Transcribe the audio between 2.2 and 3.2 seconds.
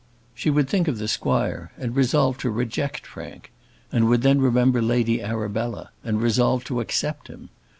to reject